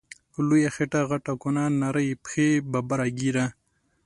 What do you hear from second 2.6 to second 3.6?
ببره ږیره